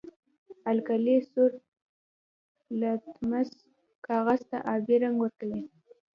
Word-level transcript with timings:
القلي 0.71 1.17
سور 1.31 1.51
لتمس 2.79 3.49
کاغذ 4.07 4.39
ته 4.49 4.57
آبي 4.73 4.95
رنګ 5.03 5.15
ورکوي. 5.19 5.61